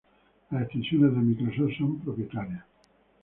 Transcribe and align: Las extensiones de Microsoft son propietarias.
Las 0.49 0.63
extensiones 0.63 1.11
de 1.13 1.19
Microsoft 1.21 1.77
son 1.77 1.99
propietarias. 1.99 2.63